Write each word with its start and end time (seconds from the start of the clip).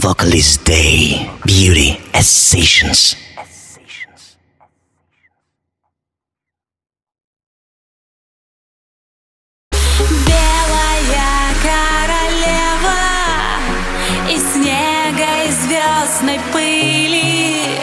Vocalist 0.00 0.64
Day. 0.64 1.28
Beauty 1.44 1.98
as 2.14 2.28
Sessions. 2.28 3.16
Белая 9.98 11.52
королева 11.66 13.00
Из 14.30 14.42
снега 14.52 15.30
и 15.44 15.50
звездной 15.50 16.38
пыли 16.52 17.80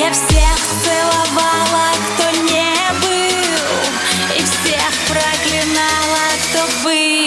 Я 0.00 0.10
всех 0.12 0.56
целовала, 0.82 1.90
кто 2.08 2.30
не 2.40 2.72
был 3.02 4.34
И 4.34 4.42
всех 4.42 4.92
проклинала, 5.06 6.24
кто 6.48 6.84
были 6.84 7.17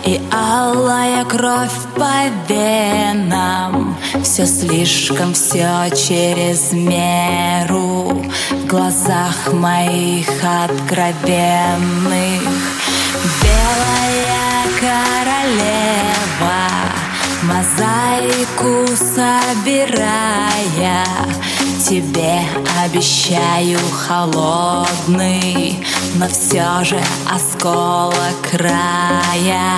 и 0.03 0.19
алая 0.31 1.23
кровь 1.25 1.77
по 1.95 2.23
венам. 2.49 3.95
Все 4.23 4.47
слишком, 4.47 5.35
все 5.35 5.91
через 5.91 6.71
меру 6.71 8.23
В 8.49 8.65
глазах 8.65 9.53
моих 9.53 10.27
откровенных. 10.43 12.41
Белая 13.43 14.65
королева 14.79 16.01
Мозаику 17.43 18.87
собирая 18.97 20.40
Тебе 21.91 22.39
обещаю 22.85 23.77
холодный 23.91 25.85
Но 26.15 26.25
все 26.29 26.85
же 26.85 26.97
осколок 27.29 28.15
края 28.49 29.77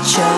each. 0.00 0.37